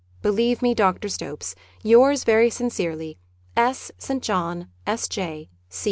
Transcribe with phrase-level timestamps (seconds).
[0.23, 1.09] Believe me, dear Dr.
[1.09, 1.55] S topes.
[1.83, 3.19] Yours very sincerely,
[3.57, 3.91] •'■ S.
[3.99, 4.23] ST.
[4.23, 5.51] JOHN, S.J.